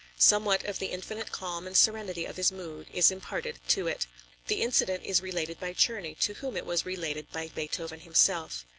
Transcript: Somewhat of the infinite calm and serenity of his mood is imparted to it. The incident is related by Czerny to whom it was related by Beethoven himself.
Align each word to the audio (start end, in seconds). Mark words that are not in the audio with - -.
Somewhat 0.17 0.63
of 0.65 0.79
the 0.79 0.87
infinite 0.87 1.31
calm 1.31 1.67
and 1.67 1.77
serenity 1.77 2.25
of 2.25 2.35
his 2.35 2.51
mood 2.51 2.87
is 2.91 3.11
imparted 3.11 3.59
to 3.67 3.85
it. 3.85 4.07
The 4.47 4.63
incident 4.63 5.03
is 5.03 5.21
related 5.21 5.59
by 5.59 5.73
Czerny 5.75 6.15
to 6.21 6.33
whom 6.33 6.57
it 6.57 6.65
was 6.65 6.87
related 6.87 7.31
by 7.31 7.49
Beethoven 7.53 7.99
himself. 7.99 8.65